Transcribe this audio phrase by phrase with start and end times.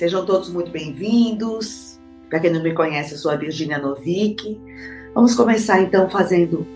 [0.00, 2.00] Sejam todos muito bem-vindos.
[2.30, 4.58] Para quem não me conhece, eu sou a Virginia Novick.
[5.14, 6.66] Vamos começar então fazendo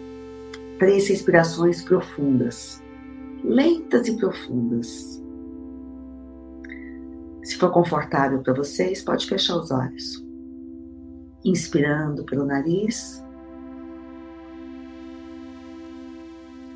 [0.79, 2.83] três respirações profundas,
[3.43, 5.23] lentas e profundas.
[7.43, 10.23] Se for confortável para vocês, pode fechar os olhos.
[11.43, 13.25] Inspirando pelo nariz,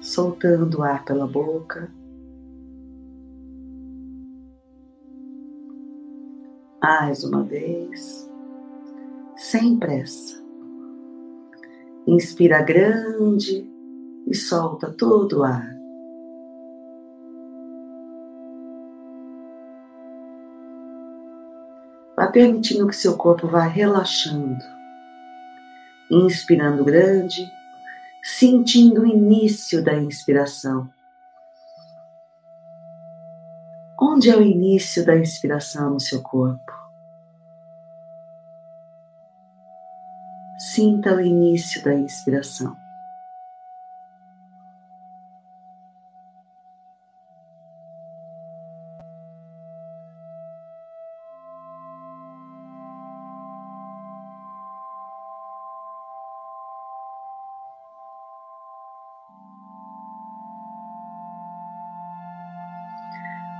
[0.00, 1.92] soltando o ar pela boca.
[6.80, 8.30] Mais uma vez,
[9.36, 10.40] sem pressa.
[12.06, 13.68] Inspira grande
[14.28, 15.76] e solta todo o ar.
[22.16, 24.62] Vá permitindo que seu corpo vá relaxando.
[26.08, 27.44] Inspirando grande,
[28.22, 30.88] sentindo o início da inspiração
[34.18, 36.72] Onde é o início da inspiração no seu corpo?
[40.58, 42.76] Sinta o início da inspiração.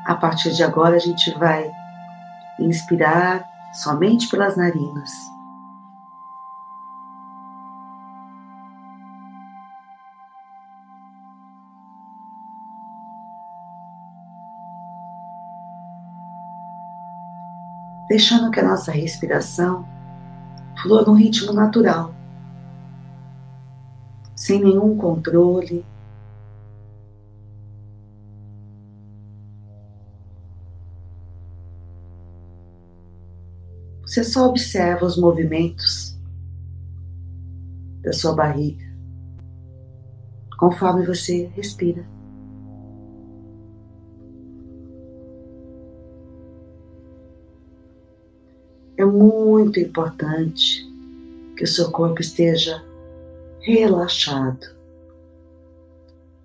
[0.09, 1.71] A partir de agora, a gente vai
[2.59, 5.11] inspirar somente pelas narinas.
[18.09, 19.87] Deixando que a nossa respiração
[20.81, 22.15] flua num ritmo natural,
[24.35, 25.85] sem nenhum controle,
[34.09, 36.19] Você só observa os movimentos
[38.01, 38.83] da sua barriga
[40.57, 42.09] conforme você respira.
[48.97, 50.91] É muito importante
[51.55, 52.83] que o seu corpo esteja
[53.61, 54.75] relaxado.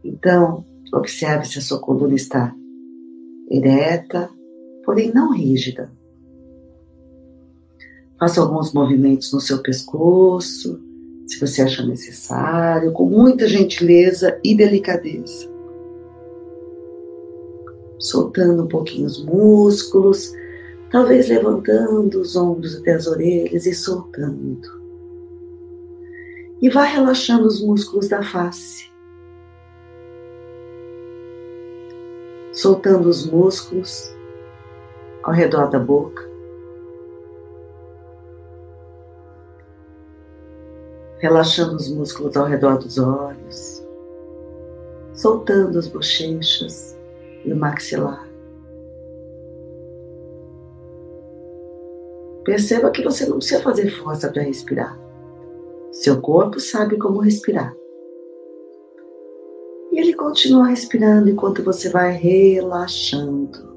[0.03, 2.53] Então, observe se a sua coluna está
[3.49, 4.29] ereta,
[4.83, 5.89] porém não rígida.
[8.19, 10.79] Faça alguns movimentos no seu pescoço,
[11.27, 15.51] se você achar necessário, com muita gentileza e delicadeza.
[17.99, 20.33] Soltando um pouquinho os músculos,
[20.91, 24.83] talvez levantando os ombros até as orelhas e soltando.
[26.61, 28.91] E vá relaxando os músculos da face.
[32.53, 34.13] Soltando os músculos
[35.23, 36.32] ao redor da boca.
[41.23, 43.81] Relaxando os músculos ao redor dos olhos,
[45.13, 46.97] soltando as bochechas
[47.45, 48.27] e o maxilar.
[52.43, 54.99] Perceba que você não precisa fazer força para respirar.
[55.93, 57.73] Seu corpo sabe como respirar.
[59.93, 63.73] E ele continua respirando enquanto você vai relaxando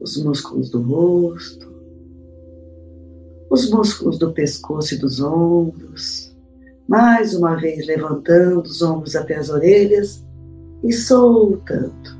[0.00, 1.70] os músculos do rosto,
[3.50, 6.29] os músculos do pescoço e dos ombros,
[6.90, 10.26] mais uma vez levantando os ombros até as orelhas
[10.82, 12.18] e soltando.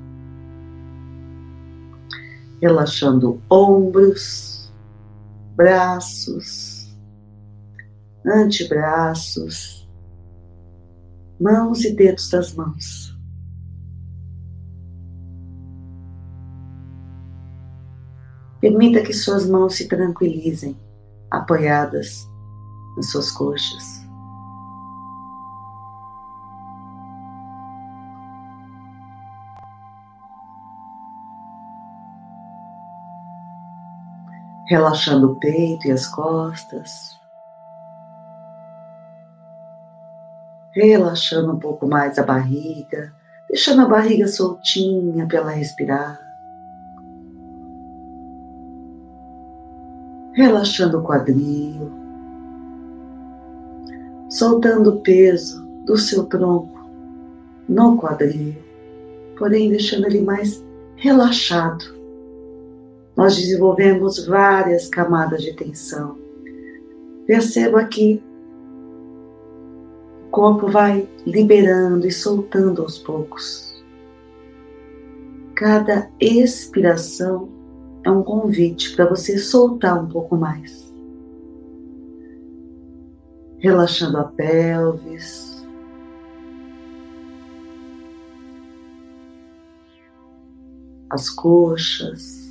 [2.63, 4.73] Relaxando ombros,
[5.57, 6.97] braços,
[8.25, 9.91] antebraços,
[11.41, 13.19] mãos e dedos das mãos.
[18.61, 20.79] Permita que suas mãos se tranquilizem,
[21.29, 22.25] apoiadas
[22.97, 24.00] nas suas coxas.
[34.71, 37.19] Relaxando o peito e as costas,
[40.71, 43.13] relaxando um pouco mais a barriga,
[43.49, 46.21] deixando a barriga soltinha para respirar.
[50.35, 51.91] Relaxando o quadril,
[54.29, 56.79] soltando o peso do seu tronco
[57.69, 58.55] no quadril,
[59.37, 60.65] porém deixando ele mais
[60.95, 62.00] relaxado.
[63.21, 66.17] Nós desenvolvemos várias camadas de tensão.
[67.27, 68.19] Perceba que
[70.27, 73.85] o corpo vai liberando e soltando aos poucos.
[75.55, 77.51] Cada expiração
[78.05, 80.91] é um convite para você soltar um pouco mais.
[83.59, 85.63] Relaxando a pelvis.
[91.11, 92.50] As coxas.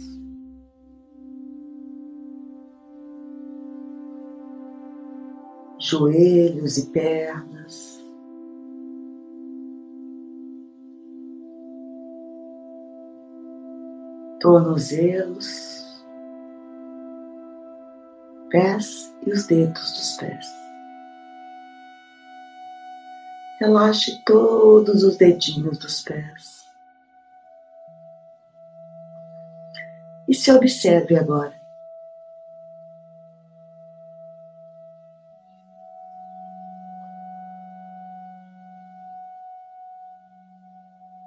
[5.90, 8.00] Joelhos e pernas.
[14.40, 16.06] Tornozelos,
[18.50, 20.46] pés e os dedos dos pés.
[23.60, 26.60] Relaxe todos os dedinhos dos pés.
[30.30, 31.59] E se observe agora.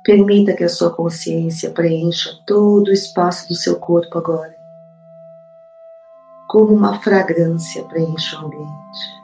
[0.05, 4.53] Permita que a sua consciência preencha todo o espaço do seu corpo agora,
[6.49, 9.23] como uma fragrância preenche o ambiente.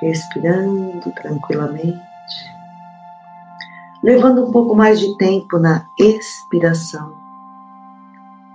[0.00, 2.00] Respirando tranquilamente,
[4.00, 7.16] levando um pouco mais de tempo na expiração.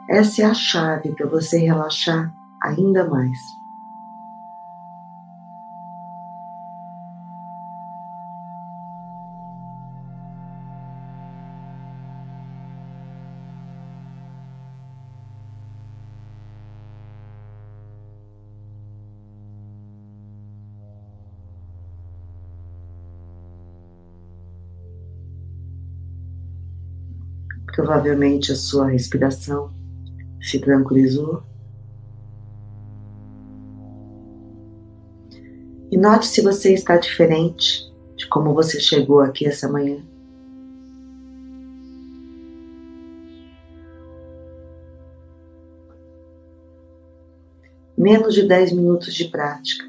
[0.08, 3.40] Essa é a chave para você relaxar ainda mais.
[27.74, 29.74] Provavelmente a sua respiração
[30.42, 31.51] se tranquilizou.
[35.92, 40.02] E note se você está diferente de como você chegou aqui essa manhã.
[47.98, 49.84] Menos de 10 minutos de prática.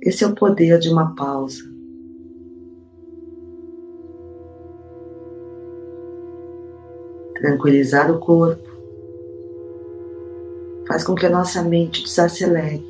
[0.00, 1.64] Esse é o poder de uma pausa.
[7.34, 8.71] Tranquilizar o corpo
[10.92, 12.86] faz com que a nossa mente desacelere.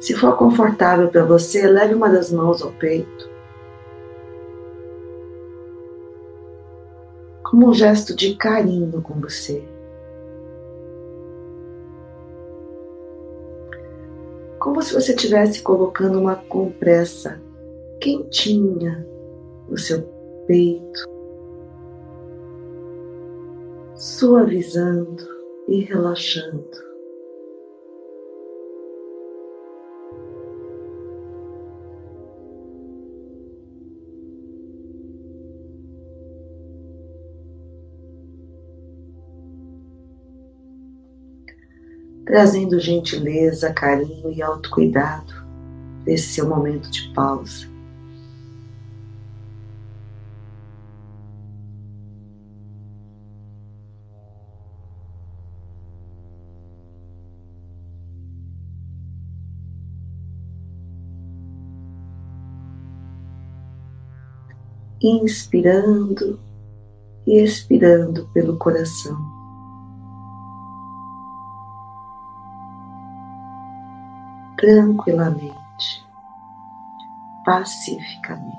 [0.00, 3.30] Se for confortável para você, leve uma das mãos ao peito.
[7.44, 9.62] Como um gesto de carinho com você.
[14.58, 17.43] Como se você estivesse colocando uma compressa
[18.04, 19.08] quentinha
[19.66, 20.02] no seu
[20.46, 21.08] peito,
[23.96, 25.26] suavizando
[25.66, 26.84] e relaxando.
[42.26, 45.32] Trazendo gentileza, carinho e autocuidado
[46.04, 47.73] nesse seu momento de pausa.
[65.08, 66.40] Inspirando
[67.26, 69.16] e expirando pelo coração.
[74.56, 76.06] Tranquilamente,
[77.44, 78.54] pacificamente.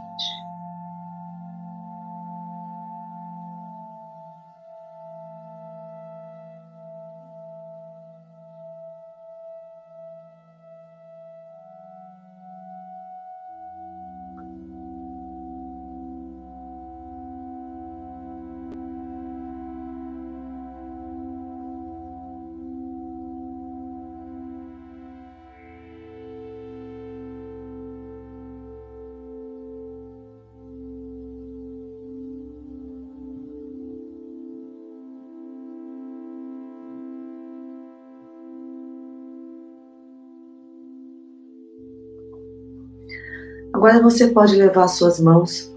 [43.86, 45.72] Agora você pode levar suas mãos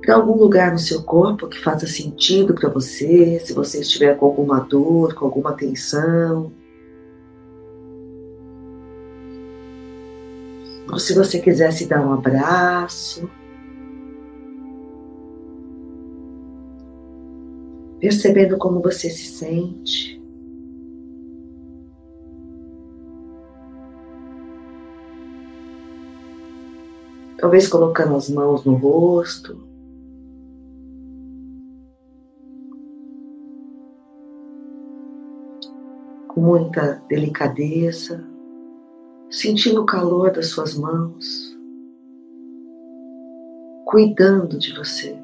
[0.00, 4.26] para algum lugar no seu corpo que faça sentido para você, se você estiver com
[4.26, 6.52] alguma dor, com alguma tensão.
[10.88, 13.28] Ou se você quiser se dar um abraço.
[17.98, 20.23] Percebendo como você se sente.
[27.44, 29.68] Talvez colocando as mãos no rosto.
[36.28, 38.26] Com muita delicadeza,
[39.28, 41.54] sentindo o calor das suas mãos,
[43.84, 45.23] cuidando de você.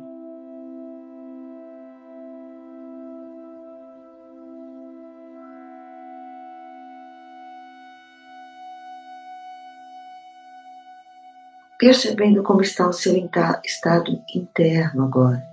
[11.81, 13.17] Percebendo como está o seu
[13.65, 15.49] estado interno agora.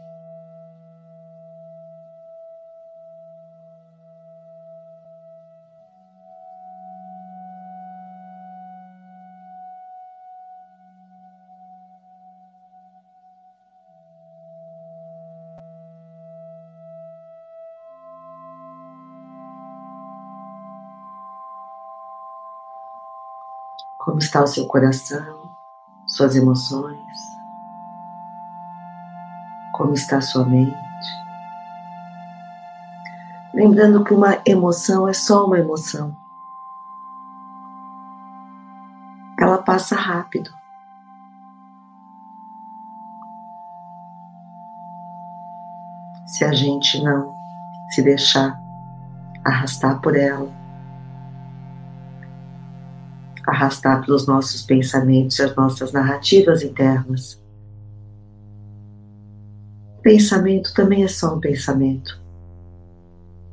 [23.98, 25.57] Como está o seu coração?
[26.08, 26.98] Suas emoções,
[29.74, 30.76] como está sua mente.
[33.54, 36.16] Lembrando que uma emoção é só uma emoção.
[39.40, 40.50] Ela passa rápido.
[46.26, 47.36] Se a gente não
[47.90, 48.60] se deixar
[49.44, 50.67] arrastar por ela
[53.48, 57.42] arrastar pelos nossos pensamentos e as nossas narrativas internas.
[60.04, 62.22] Pensamento também é só um pensamento.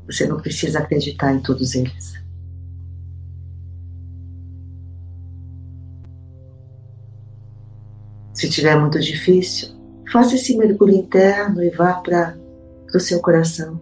[0.06, 2.14] Você não precisa acreditar em todos eles.
[8.34, 9.68] Se tiver muito difícil,
[10.12, 12.36] faça esse mergulho interno e vá para
[12.92, 13.80] o seu coração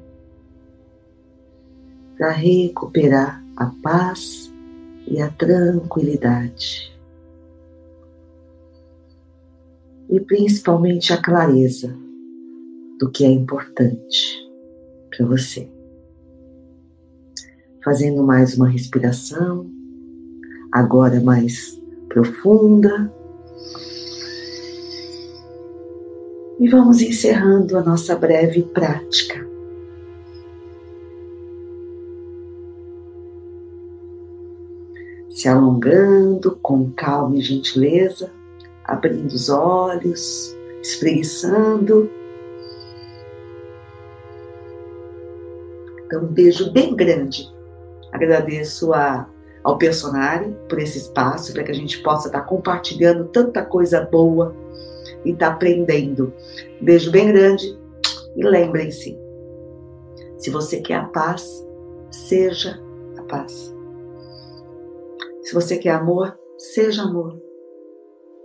[2.17, 4.42] para recuperar a paz
[5.07, 6.93] e a tranquilidade.
[10.09, 11.95] E principalmente a clareza
[12.99, 14.49] do que é importante
[15.11, 15.69] para você.
[17.85, 19.69] Fazendo mais uma respiração,
[20.71, 23.13] agora mais profunda.
[26.61, 29.52] E vamos encerrando a nossa breve prática.
[35.43, 38.31] Se alongando com calma e gentileza,
[38.85, 42.09] abrindo os olhos, espreguiçando.
[46.07, 47.53] Então, um beijo bem grande.
[48.13, 49.29] Agradeço a,
[49.65, 54.55] ao personagem por esse espaço, para que a gente possa estar compartilhando tanta coisa boa
[55.25, 56.33] e estar aprendendo.
[56.81, 57.77] Beijo bem grande
[58.37, 59.19] e lembrem-se:
[60.39, 61.67] se você quer a paz,
[62.13, 62.81] seja
[63.19, 63.72] a paz.
[65.43, 67.41] Se você quer amor, seja amor.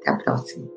[0.01, 0.76] Até a próxima.